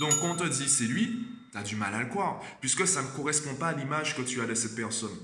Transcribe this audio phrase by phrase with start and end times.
[0.00, 2.86] Donc quand on te dit c'est lui, tu as du mal à le croire, puisque
[2.86, 5.16] ça ne correspond pas à l'image que tu as de cette personne.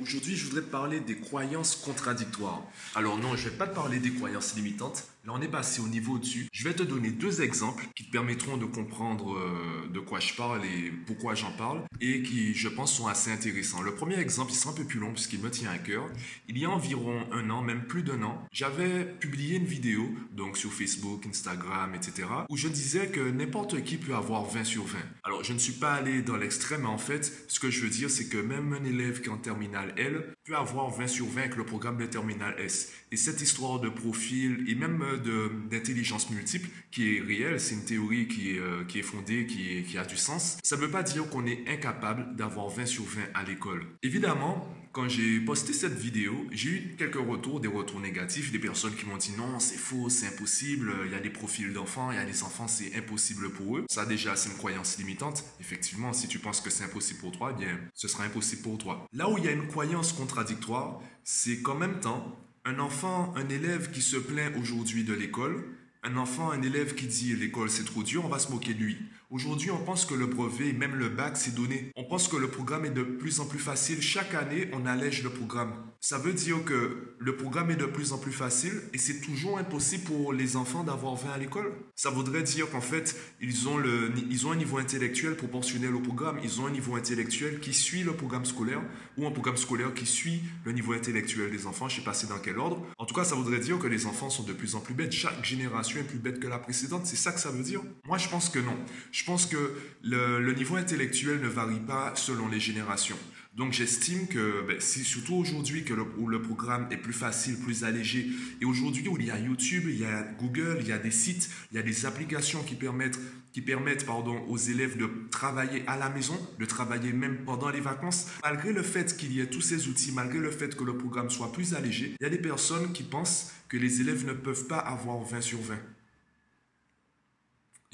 [0.00, 2.62] Aujourd'hui, je voudrais te parler des croyances contradictoires.
[2.94, 5.08] Alors non, je ne vais pas te parler des croyances limitantes.
[5.26, 6.48] Là, on est passé au niveau dessus.
[6.52, 10.34] Je vais te donner deux exemples qui te permettront de comprendre euh, de quoi je
[10.34, 13.80] parle et pourquoi j'en parle et qui, je pense, sont assez intéressants.
[13.80, 16.10] Le premier exemple, il sera un peu plus long puisqu'il me tient à cœur.
[16.46, 20.58] Il y a environ un an, même plus d'un an, j'avais publié une vidéo, donc
[20.58, 24.98] sur Facebook, Instagram, etc., où je disais que n'importe qui peut avoir 20 sur 20.
[25.22, 27.88] Alors, je ne suis pas allé dans l'extrême, mais en fait, ce que je veux
[27.88, 31.26] dire, c'est que même un élève qui est en terminale L peut avoir 20 sur
[31.26, 32.92] 20 avec le programme de terminale S.
[33.10, 38.28] Et cette histoire de profil et même d'intelligence multiple qui est réelle, c'est une théorie
[38.28, 40.58] qui est, euh, qui est fondée, qui, qui a du sens.
[40.62, 43.86] Ça ne veut pas dire qu'on est incapable d'avoir 20 sur 20 à l'école.
[44.02, 48.94] Évidemment, quand j'ai posté cette vidéo, j'ai eu quelques retours, des retours négatifs, des personnes
[48.94, 52.14] qui m'ont dit non, c'est faux, c'est impossible, il y a des profils d'enfants, il
[52.14, 53.84] y a des enfants, c'est impossible pour eux.
[53.90, 55.42] Ça déjà, c'est une croyance limitante.
[55.60, 58.78] Effectivement, si tu penses que c'est impossible pour toi, eh bien, ce sera impossible pour
[58.78, 59.04] toi.
[59.12, 63.48] Là où il y a une croyance contradictoire, c'est qu'en même temps, un enfant, un
[63.48, 65.64] élève qui se plaint aujourd'hui de l'école,
[66.02, 68.80] un enfant, un élève qui dit l'école c'est trop dur, on va se moquer de
[68.80, 68.98] lui.
[69.34, 71.90] Aujourd'hui, on pense que le brevet, même le bac, c'est donné.
[71.96, 74.00] On pense que le programme est de plus en plus facile.
[74.00, 75.72] Chaque année, on allège le programme.
[76.00, 79.58] Ça veut dire que le programme est de plus en plus facile et c'est toujours
[79.58, 81.72] impossible pour les enfants d'avoir 20 à l'école.
[81.96, 86.00] Ça voudrait dire qu'en fait, ils ont, le, ils ont un niveau intellectuel proportionnel au
[86.00, 86.38] programme.
[86.44, 88.82] Ils ont un niveau intellectuel qui suit le programme scolaire
[89.16, 91.88] ou un programme scolaire qui suit le niveau intellectuel des enfants.
[91.88, 92.86] Je ne sais pas c'est dans quel ordre.
[92.98, 95.12] En tout cas, ça voudrait dire que les enfants sont de plus en plus bêtes.
[95.12, 97.06] Chaque génération est plus bête que la précédente.
[97.06, 98.76] C'est ça que ça veut dire Moi, je pense que non.
[99.24, 103.18] Pense que le, niveau intellectuel ne varie pas selon les générations.
[103.54, 107.56] Donc j'estime que ben, c'est surtout aujourd'hui que le, où le programme est plus facile,
[107.56, 108.26] plus allégé,
[108.60, 111.12] et aujourd'hui où il y a YouTube, il y a Google, il y a des
[111.12, 113.18] sites, il y a des applications qui permettent,
[113.52, 117.80] qui permettent pardon, aux élèves de travailler à la maison, de travailler même pendant les
[117.80, 118.26] vacances.
[118.42, 121.30] Malgré le fait qu'il y ait tous ces outils, malgré le fait que le programme
[121.30, 124.66] soit plus allégé, il y a des personnes qui pensent que les élèves ne peuvent
[124.66, 125.76] pas avoir 20 sur 20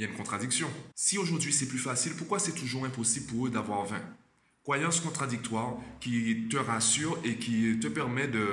[0.00, 0.66] il y a une contradiction.
[0.94, 4.00] Si aujourd'hui c'est plus facile, pourquoi c'est toujours impossible pour eux d'avoir 20
[4.62, 8.47] Croyance contradictoire qui te rassure et qui te permet de,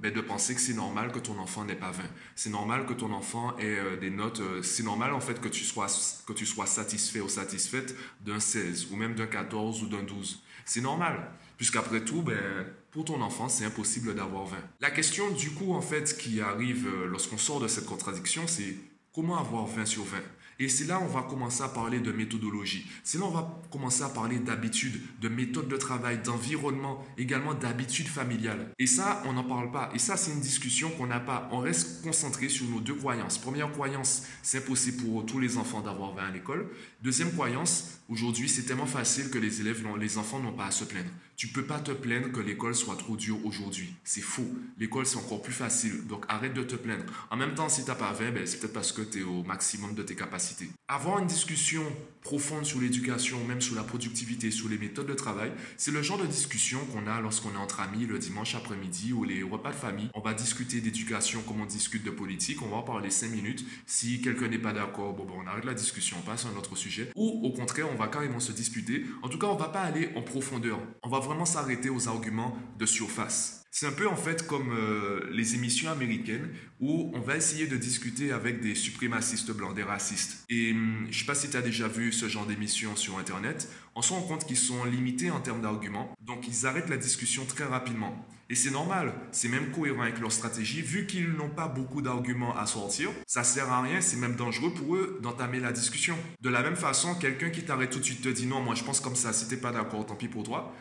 [0.00, 2.02] ben, de penser que c'est normal que ton enfant n'ait pas 20.
[2.34, 4.40] C'est normal que ton enfant ait euh, des notes.
[4.40, 5.86] Euh, c'est normal en fait que tu sois,
[6.26, 10.42] que tu sois satisfait ou satisfaite d'un 16 ou même d'un 14 ou d'un 12.
[10.64, 11.30] C'est normal.
[11.56, 14.56] Puisqu'après tout, ben, pour ton enfant, c'est impossible d'avoir 20.
[14.80, 18.76] La question du coup en fait qui arrive euh, lorsqu'on sort de cette contradiction, c'est
[19.14, 20.18] comment avoir 20 sur 20
[20.60, 22.86] et c'est là on va commencer à parler de méthodologie.
[23.02, 28.06] C'est là on va commencer à parler d'habitude, de méthode de travail, d'environnement, également d'habitude
[28.06, 28.68] familiale.
[28.78, 29.90] Et ça, on n'en parle pas.
[29.94, 31.48] Et ça, c'est une discussion qu'on n'a pas.
[31.52, 33.38] On reste concentré sur nos deux croyances.
[33.38, 36.68] Première croyance, c'est impossible pour tous les enfants d'avoir 20 à l'école.
[37.02, 40.84] Deuxième croyance, aujourd'hui, c'est tellement facile que les élèves, les enfants n'ont pas à se
[40.84, 41.10] plaindre.
[41.40, 43.94] Tu peux pas te plaindre que l'école soit trop dure aujourd'hui.
[44.04, 44.46] C'est faux.
[44.76, 46.06] L'école, c'est encore plus facile.
[46.06, 47.04] Donc, arrête de te plaindre.
[47.30, 49.22] En même temps, si tu n'as pas 20, ben, c'est peut-être parce que tu es
[49.22, 50.68] au maximum de tes capacités.
[50.86, 51.82] Avoir une discussion
[52.20, 56.18] profonde sur l'éducation, même sur la productivité, sur les méthodes de travail, c'est le genre
[56.18, 59.76] de discussion qu'on a lorsqu'on est entre amis le dimanche après-midi ou les repas de
[59.76, 60.10] famille.
[60.12, 62.60] On va discuter d'éducation comme on discute de politique.
[62.60, 63.64] On va en parler 5 minutes.
[63.86, 66.58] Si quelqu'un n'est pas d'accord, bon, bon, on arrête la discussion, on passe à un
[66.58, 67.10] autre sujet.
[67.16, 69.06] Ou au contraire, on va carrément se disputer.
[69.22, 70.78] En tout cas, on va pas aller en profondeur.
[71.02, 73.64] On va vraiment s'arrêter aux arguments de surface.
[73.70, 76.48] C'est un peu en fait comme euh, les émissions américaines
[76.80, 80.44] où on va essayer de discuter avec des suprémacistes blancs, des racistes.
[80.48, 83.68] Et hum, je sais pas si tu as déjà vu ce genre d'émissions sur Internet,
[83.94, 87.44] on se rend compte qu'ils sont limités en termes d'arguments, donc ils arrêtent la discussion
[87.44, 88.26] très rapidement.
[88.48, 92.56] Et c'est normal, c'est même cohérent avec leur stratégie, vu qu'ils n'ont pas beaucoup d'arguments
[92.56, 96.16] à sortir, ça sert à rien, c'est même dangereux pour eux d'entamer la discussion.
[96.40, 98.82] De la même façon, quelqu'un qui t'arrête tout de suite te dit non, moi je
[98.82, 100.74] pense comme ça, si t'es pas d'accord, tant pis pour toi.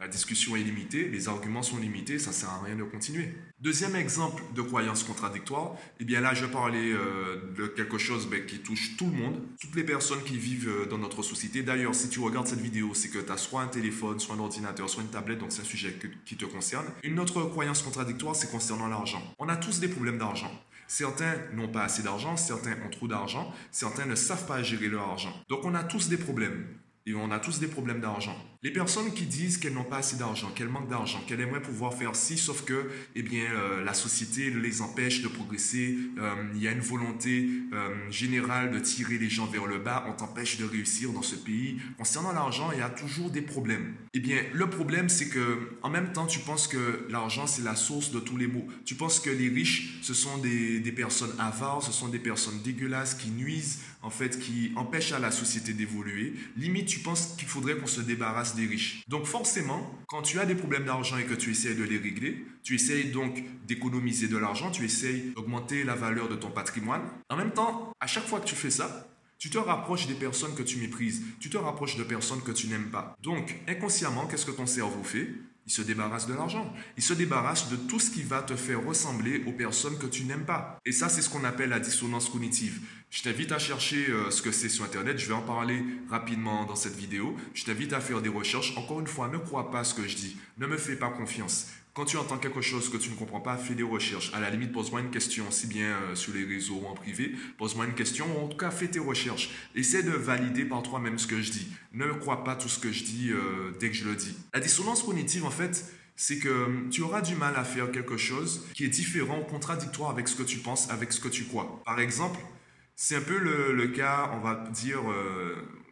[0.00, 3.34] La discussion est limitée, les arguments sont limités, ça sert à rien de continuer.
[3.60, 8.46] Deuxième exemple de croyance contradictoire, eh bien là je parlais euh, de quelque chose ben,
[8.46, 11.62] qui touche tout le monde, toutes les personnes qui vivent euh, dans notre société.
[11.62, 14.38] D'ailleurs, si tu regardes cette vidéo, c'est que tu as soit un téléphone, soit un
[14.38, 15.94] ordinateur, soit une tablette, donc c'est un sujet
[16.24, 16.86] qui te concerne.
[17.02, 19.22] Une autre croyance contradictoire, c'est concernant l'argent.
[19.38, 20.50] On a tous des problèmes d'argent.
[20.88, 25.10] Certains n'ont pas assez d'argent, certains ont trop d'argent, certains ne savent pas gérer leur
[25.10, 25.34] argent.
[25.50, 26.64] Donc on a tous des problèmes.
[27.06, 28.36] Et on a tous des problèmes d'argent.
[28.62, 31.94] Les personnes qui disent qu'elles n'ont pas assez d'argent, qu'elles manquent d'argent, qu'elles aimeraient pouvoir
[31.94, 36.60] faire ci, sauf que eh bien, euh, la société les empêche de progresser, euh, il
[36.60, 40.58] y a une volonté euh, générale de tirer les gens vers le bas, on t'empêche
[40.58, 41.80] de réussir dans ce pays.
[41.96, 43.94] Concernant l'argent, il y a toujours des problèmes.
[44.12, 47.76] Eh bien, le problème, c'est que en même temps, tu penses que l'argent, c'est la
[47.76, 48.66] source de tous les maux.
[48.84, 52.60] Tu penses que les riches, ce sont des, des personnes avares, ce sont des personnes
[52.60, 56.34] dégueulasses qui nuisent, en fait, qui empêchent à la société d'évoluer.
[56.58, 59.02] Limite, tu penses qu'il faudrait qu'on se débarrasse des riches.
[59.08, 62.44] Donc forcément, quand tu as des problèmes d'argent et que tu essaies de les régler,
[62.62, 67.02] tu essayes donc d'économiser de l'argent, tu essayes d'augmenter la valeur de ton patrimoine.
[67.28, 69.06] En même temps, à chaque fois que tu fais ça,
[69.38, 72.66] tu te rapproches des personnes que tu méprises, tu te rapproches de personnes que tu
[72.68, 73.16] n'aimes pas.
[73.22, 75.30] Donc, inconsciemment, qu'est-ce que ton cerveau fait?
[75.70, 76.74] Il se débarrasse de l'argent.
[76.96, 80.24] Il se débarrasse de tout ce qui va te faire ressembler aux personnes que tu
[80.24, 80.80] n'aimes pas.
[80.84, 82.80] Et ça, c'est ce qu'on appelle la dissonance cognitive.
[83.08, 85.20] Je t'invite à chercher euh, ce que c'est sur Internet.
[85.20, 87.36] Je vais en parler rapidement dans cette vidéo.
[87.54, 88.76] Je t'invite à faire des recherches.
[88.76, 90.36] Encore une fois, ne crois pas ce que je dis.
[90.58, 91.68] Ne me fais pas confiance.
[91.92, 94.32] Quand tu entends quelque chose que tu ne comprends pas, fais des recherches.
[94.32, 97.32] À la limite, pose-moi une question, aussi bien euh, sur les réseaux ou en privé.
[97.58, 99.50] Pose-moi une question, ou en tout cas, fais tes recherches.
[99.74, 101.66] Essaie de valider par toi-même ce que je dis.
[101.92, 104.36] Ne crois pas tout ce que je dis euh, dès que je le dis.
[104.54, 108.16] La dissonance cognitive, en fait, c'est que euh, tu auras du mal à faire quelque
[108.16, 111.82] chose qui est différent contradictoire avec ce que tu penses, avec ce que tu crois.
[111.84, 112.38] Par exemple,
[112.94, 115.00] c'est un peu le, cas, on va dire,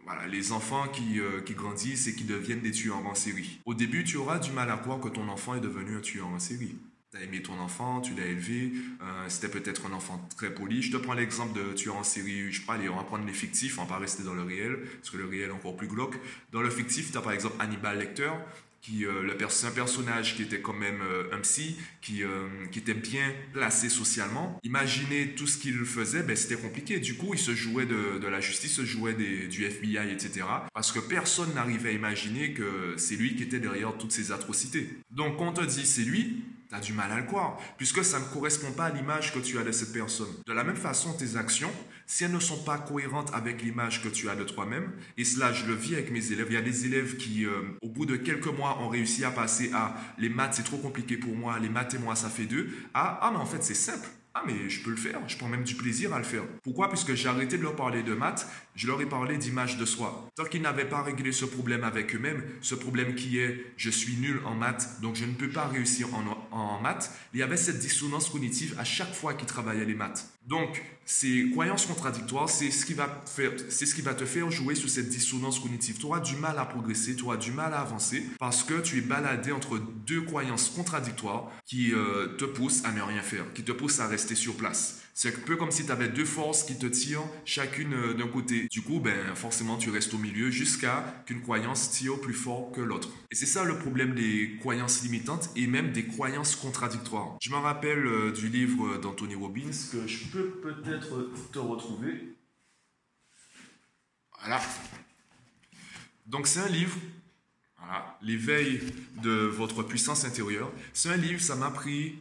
[0.09, 3.61] voilà, les enfants qui, euh, qui, grandissent et qui deviennent des tueurs en série.
[3.67, 6.29] Au début, tu auras du mal à croire que ton enfant est devenu un tueur
[6.29, 6.77] en série.
[7.11, 8.73] Tu as aimé ton enfant, tu l'as élevé,
[9.03, 10.81] euh, c'était peut-être un enfant très poli.
[10.81, 13.27] Je te prends l'exemple de tueur en série, je sais pas, allez, on va prendre
[13.27, 15.77] les fictifs, on va pas rester dans le réel, parce que le réel est encore
[15.77, 16.17] plus glauque.
[16.53, 18.31] Dans le fictif, tu as par exemple Hannibal Lecter,
[18.81, 19.23] qui euh,
[19.65, 23.89] un personnage qui était quand même euh, un psy, qui, euh, qui était bien placé
[23.89, 24.59] socialement.
[24.63, 27.01] Imaginer tout ce qu'il faisait, ben, c'était compliqué.
[27.01, 30.47] Du coup, il se jouait de, de la justice, se jouait des, du FBI, etc.
[30.75, 34.89] Parce que personne n'arrivait à imaginer que c'est lui qui était derrière toutes ces atrocités.
[35.11, 38.05] Donc, quand on te dit c'est lui, tu as du mal à le croire, puisque
[38.05, 40.29] ça ne correspond pas à l'image que tu as de cette personne.
[40.47, 41.71] De la même façon, tes actions,
[42.07, 45.53] si elles ne sont pas cohérentes avec l'image que tu as de toi-même, et cela
[45.53, 48.07] je le vis avec mes élèves, il y a des élèves qui, euh, au bout
[48.07, 51.59] de quelques mois, ont réussi à passer à les maths c'est trop compliqué pour moi,
[51.59, 54.09] les maths et moi ça fait deux, à ah mais en fait c'est simple.
[54.41, 56.45] Ah mais je peux le faire, je prends même du plaisir à le faire.
[56.63, 56.89] Pourquoi?
[56.89, 58.47] Puisque j'ai arrêté de leur parler de maths,
[58.77, 60.29] je leur ai parlé d'image de soi.
[60.37, 64.15] Tant qu'ils n'avaient pas réglé ce problème avec eux-mêmes, ce problème qui est je suis
[64.17, 67.57] nul en maths, donc je ne peux pas réussir en, en maths, il y avait
[67.57, 70.31] cette dissonance cognitive à chaque fois qu'ils travaillaient les maths.
[70.47, 73.25] Donc, ces croyances contradictoires, c'est ce, qui va
[73.71, 75.97] c'est ce qui va te faire jouer sur cette dissonance cognitive.
[75.99, 78.99] Tu auras du mal à progresser, tu auras du mal à avancer parce que tu
[78.99, 83.63] es baladé entre deux croyances contradictoires qui euh, te poussent à ne rien faire, qui
[83.63, 85.01] te poussent à rester sur place.
[85.21, 88.29] C'est un peu comme si tu avais deux forces qui te tirent chacune euh, d'un
[88.29, 88.69] côté.
[88.69, 92.81] Du coup, ben, forcément, tu restes au milieu jusqu'à qu'une croyance tire plus fort que
[92.81, 93.09] l'autre.
[93.33, 97.37] Et c'est ça le problème des croyances limitantes et même des croyances contradictoires.
[97.43, 102.37] Je me rappelle euh, du livre d'Anthony Robbins que je peux peut-être te retrouver.
[104.39, 104.61] Voilà.
[106.27, 106.97] Donc c'est un livre
[107.77, 108.81] voilà, l'éveil
[109.21, 110.71] de votre puissance intérieure.
[110.93, 112.21] C'est un livre, ça m'a pris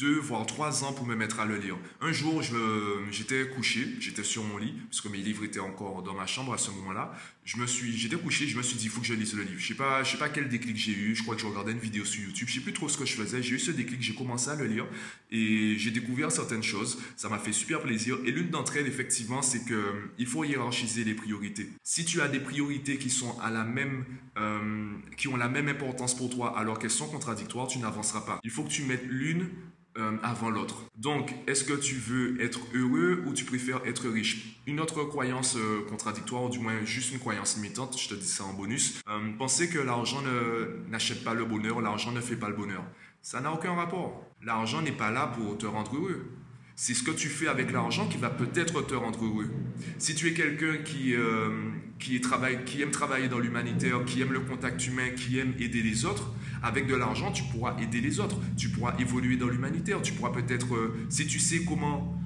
[0.00, 1.76] deux, voire trois ans pour me mettre à le lire.
[2.00, 2.42] Un jour,
[3.10, 6.54] j'étais couché, j'étais sur mon lit, parce que mes livres étaient encore dans ma chambre
[6.54, 7.12] à ce moment-là.
[7.44, 9.58] J'étais couché, je me suis dit, il faut que je lise le livre.
[9.58, 9.74] Je sais
[10.04, 11.14] sais pas quel déclic j'ai eu.
[11.14, 12.48] Je crois que je regardais une vidéo sur YouTube.
[12.48, 13.42] Je sais plus trop ce que je faisais.
[13.42, 14.86] J'ai eu ce déclic, j'ai commencé à le lire
[15.30, 16.98] et j'ai découvert certaines choses.
[17.16, 18.18] Ça m'a fait super plaisir.
[18.24, 21.68] Et l'une d'entre elles, effectivement, c'est que il faut hiérarchiser les priorités.
[21.82, 24.04] Si tu as des priorités qui sont à la même,
[24.38, 28.40] euh, qui ont la même importance pour toi, alors qu'elles sont contradictoires, tu n'avanceras pas.
[28.44, 29.48] Il faut que tu mettes l'une
[30.00, 30.84] euh, avant l'autre.
[30.96, 34.58] Donc, est-ce que tu veux être heureux ou tu préfères être riche?
[34.66, 38.26] Une autre croyance euh, contradictoire, ou du moins juste une croyance limitante, je te dis
[38.26, 40.22] ça en bonus, euh, penser que l'argent
[40.88, 42.82] n'achète pas le bonheur, l'argent ne fait pas le bonheur.
[43.22, 44.24] Ça n'a aucun rapport.
[44.42, 46.30] L'argent n'est pas là pour te rendre heureux.
[46.76, 49.50] C'est ce que tu fais avec l'argent qui va peut-être te rendre heureux.
[49.98, 51.14] Si tu es quelqu'un qui,
[51.98, 55.82] qui, travaille, qui aime travailler dans l'humanitaire, qui aime le contact humain, qui aime aider
[55.82, 60.02] les autres, avec de l'argent, tu pourras aider les autres, tu pourras évoluer dans l'humanitaire,
[60.02, 62.16] tu pourras peut-être, euh, si tu sais comment,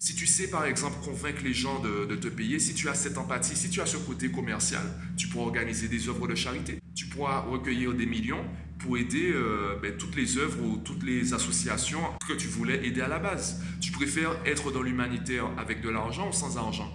[0.00, 3.18] si tu sais par exemple convaincre les gens de, te payer, si tu as cette
[3.18, 4.82] empathie, si tu as ce côté commercial,
[5.16, 8.44] tu pourras organiser des œuvres de charité, tu pourras recueillir des millions
[8.78, 13.02] pour aider euh, ben, toutes les œuvres ou toutes les associations que tu voulais aider
[13.02, 13.62] à la base.
[13.80, 16.90] Tu préfères être dans l'humanitaire avec de l'argent ou sans argent?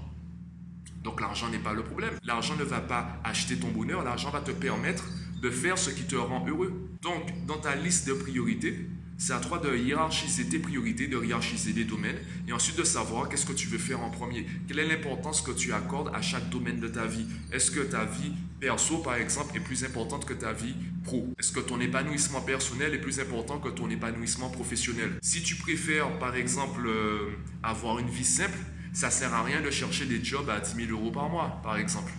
[1.04, 2.14] Donc l'argent n'est pas le problème.
[2.24, 5.06] L'argent ne va pas acheter ton bonheur, l'argent va te permettre
[5.42, 6.74] de faire ce qui te rend heureux.
[7.02, 8.88] Donc, dans ta liste de priorités,
[9.18, 13.30] c'est à toi de hiérarchiser tes priorités, de hiérarchiser les domaines et ensuite de savoir
[13.30, 14.46] qu'est-ce que tu veux faire en premier.
[14.68, 17.26] Quelle est l'importance que tu accordes à chaque domaine de ta vie?
[17.54, 20.76] Est-ce que ta vie perso, par exemple, est plus importante que ta vie
[21.06, 21.34] pro?
[21.40, 25.12] Est-ce que ton épanouissement personnel est plus important que ton épanouissement professionnel?
[25.22, 27.30] Si tu préfères, par exemple, euh,
[27.64, 28.58] avoir une vie simple,
[28.92, 31.78] ça sert à rien de chercher des jobs à 10 000 euros par mois, par
[31.78, 32.12] exemple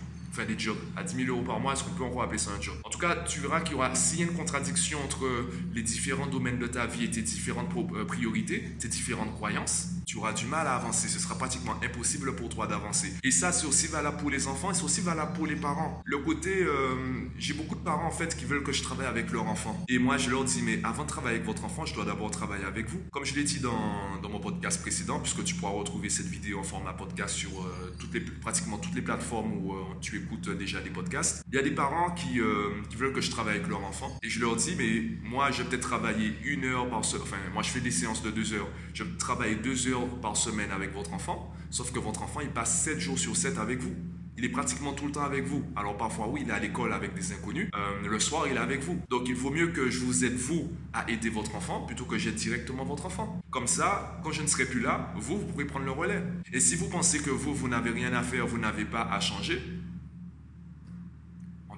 [0.45, 0.77] des jobs.
[0.95, 2.75] À 10 000 euros par mois, est-ce qu'on peut encore appeler ça un job?
[2.83, 5.25] En tout cas, tu verras qu'il y aura, s'il y a une contradiction entre
[5.73, 10.17] les différents domaines de ta vie et tes différentes euh, priorités, tes différentes croyances, tu
[10.17, 11.09] auras du mal à avancer.
[11.09, 13.13] Ce sera pratiquement impossible pour toi d'avancer.
[13.23, 16.01] Et ça, c'est aussi valable pour les enfants et c'est aussi valable pour les parents.
[16.05, 16.95] Le côté, euh,
[17.37, 19.77] j'ai beaucoup de parents en fait qui veulent que je travaille avec leur enfant.
[19.89, 22.31] Et moi, je leur dis, mais avant de travailler avec votre enfant, je dois d'abord
[22.31, 23.01] travailler avec vous.
[23.11, 26.59] Comme je l'ai dit dans, dans, mon podcast précédent, puisque tu pourras retrouver cette vidéo
[26.59, 27.95] en format podcast sur euh,
[28.41, 31.43] pratiquement toutes les plateformes où tu écoutes déjà des podcasts.
[31.51, 34.17] Il y a des parents qui, euh, qui, veulent que je travaille avec leur enfant.
[34.23, 37.23] Et je leur dis, mais moi, je vais peut-être travailler une heure par semaine.
[37.23, 38.69] Enfin, moi, je fais des séances de deux heures.
[38.93, 41.51] Je vais travailler deux heures par semaine avec votre enfant.
[41.69, 43.95] Sauf que votre enfant, il passe sept jours sur sept avec vous.
[44.37, 45.63] Il est pratiquement tout le temps avec vous.
[45.75, 47.69] Alors parfois, oui, il est à l'école avec des inconnus.
[47.73, 48.99] Euh, le soir, il est avec vous.
[49.09, 52.19] Donc il vaut mieux que je vous aide, vous, à aider votre enfant, plutôt que
[52.19, 53.41] j'aide directement votre enfant.
[53.49, 56.21] Comme ça, quand je ne serai plus là, vous, vous pourrez prendre le relais.
[56.53, 59.19] Et si vous pensez que vous, vous n'avez rien à faire, vous n'avez pas à
[59.19, 59.59] changer,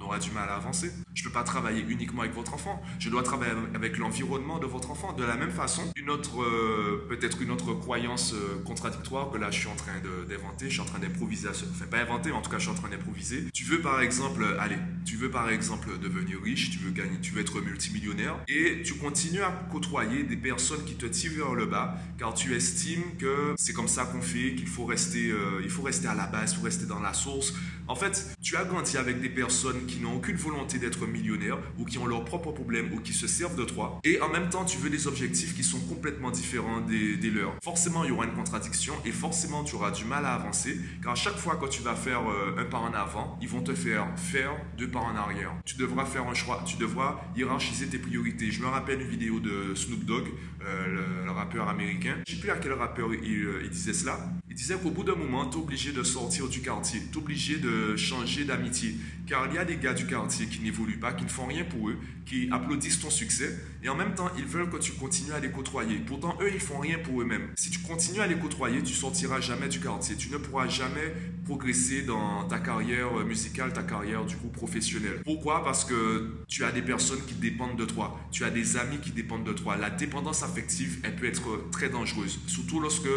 [0.09, 0.91] aura du mal à avancer.
[1.13, 2.81] Je ne peux pas travailler uniquement avec votre enfant.
[2.99, 5.13] Je dois travailler avec l'environnement de votre enfant.
[5.13, 9.51] De la même façon, une autre, euh, peut-être une autre croyance euh, contradictoire que là
[9.51, 9.93] je suis en train
[10.27, 12.71] d'inventer, je suis en train d'improviser, enfin pas inventer, mais en tout cas je suis
[12.71, 13.45] en train d'improviser.
[13.53, 17.19] Tu veux par exemple, euh, allez, tu veux par exemple devenir riche, tu veux gagner,
[17.21, 21.53] tu veux être multimillionnaire et tu continues à côtoyer des personnes qui te tirent vers
[21.53, 25.31] le bas car tu estimes que c'est comme ça qu'on fait, qu'il faut rester,
[25.63, 27.53] il faut rester à la base, il faut rester dans la source.
[27.89, 31.86] En fait, tu as grandi avec des personnes qui n'ont aucune volonté d'être millionnaires ou
[31.86, 34.00] qui ont leurs propres problèmes ou qui se servent de toi.
[34.03, 37.55] Et en même temps, tu veux des objectifs qui sont complètement différents des, leurs.
[37.63, 41.13] Forcément, il y aura une contradiction et forcément, tu auras du mal à avancer car
[41.13, 43.74] à chaque fois que tu vas faire euh, un pas en avant, ils vont te
[43.74, 45.51] faire faire deux pas en arrière.
[45.65, 48.51] Tu devras faire un choix, tu devras hiérarchiser tes priorités.
[48.51, 50.27] Je me rappelle une vidéo de Snoop Dogg,
[50.63, 52.17] euh, le, rappeur américain.
[52.27, 54.19] Je sais plus à quel rappeur il, euh, il disait cela.
[54.50, 57.22] Il disait qu'au bout d'un moment, tu es obligé de sortir du quartier, tu es
[57.22, 58.95] obligé de changer d'amitié.
[59.27, 61.63] Car il y a des gars du quartier qui n'évoluent pas, qui ne font rien
[61.63, 65.33] pour eux, qui applaudissent ton succès, et en même temps, ils veulent que tu continues
[65.33, 65.98] à les côtoyer.
[65.98, 67.50] Pourtant, eux, ils font rien pour eux-mêmes.
[67.55, 70.15] Si tu continues à les côtoyer, tu sortiras jamais du quartier.
[70.15, 71.13] Tu ne pourras jamais
[71.45, 75.21] progresser dans ta carrière musicale, ta carrière du coup professionnelle.
[75.24, 75.63] Pourquoi?
[75.63, 78.19] Parce que tu as des personnes qui dépendent de toi.
[78.31, 79.77] Tu as des amis qui dépendent de toi.
[79.77, 82.39] La dépendance affective, elle peut être très dangereuse.
[82.48, 83.09] Surtout lorsque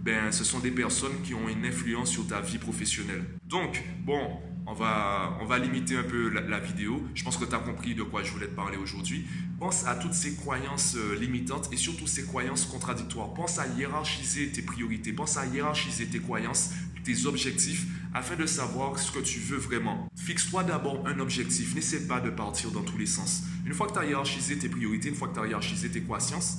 [0.00, 3.24] ben, ce sont des personnes qui ont une influence sur ta vie professionnelle.
[3.50, 4.30] Donc, bon,
[4.64, 7.02] on va, limiter un peu la, vidéo.
[7.16, 9.26] Je pense que tu as compris de quoi je voulais te parler aujourd'hui.
[9.58, 13.34] Pense à toutes ces croyances euh, limitantes et surtout ces croyances contradictoires.
[13.34, 15.12] Pense à hiérarchiser tes priorités.
[15.12, 16.70] Pense à hiérarchiser tes croyances,
[17.02, 20.08] tes objectifs, afin de savoir ce que tu veux vraiment.
[20.14, 21.74] Fixe-toi d'abord un objectif.
[21.74, 23.42] N'essaie pas de partir dans tous les sens.
[23.66, 26.02] Une fois que tu as hiérarchisé tes priorités, une fois que tu as hiérarchisé tes
[26.02, 26.58] croyances,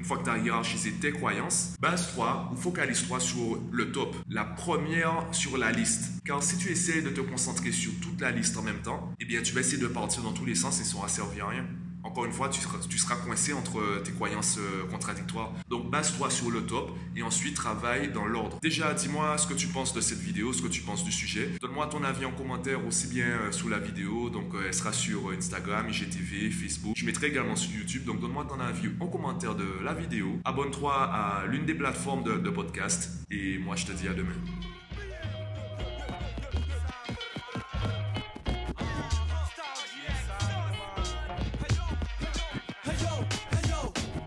[0.00, 4.44] une fois que tu as hiérarchisé tes croyances, base-toi ou focalise-toi sur le top, la
[4.44, 6.22] première sur la liste.
[6.24, 9.26] Car si tu essaies de te concentrer sur toute la liste en même temps, eh
[9.26, 11.48] bien tu vas essayer de partir dans tous les sens et ça ne servir à
[11.50, 11.66] rien
[12.10, 15.52] encore une fois, tu seras, coincé entre tes croyances euh, contradictoires.
[15.68, 18.58] Donc base-toi sur le top et ensuite travaille dans l'ordre.
[18.60, 21.50] Déjà, dis-moi ce que tu penses de cette vidéo, ce que tu penses du sujet.
[21.60, 24.28] Donne-moi ton avis en commentaire aussi bien euh, sous la vidéo.
[24.28, 26.94] Donc euh, elle sera sur Instagram, IGTV, Facebook.
[26.96, 28.04] Je mettrai également sur YouTube.
[28.04, 30.40] Donc donne-moi ton avis en commentaire de la vidéo.
[30.44, 33.10] Abonne-toi à l'une des plateformes de podcast.
[33.30, 34.34] Et moi, je te dis à demain.